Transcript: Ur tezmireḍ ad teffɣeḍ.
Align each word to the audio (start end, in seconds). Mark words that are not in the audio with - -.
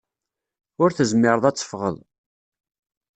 Ur 0.81 0.89
tezmireḍ 0.91 1.45
ad 1.45 1.55
teffɣeḍ. 1.57 1.97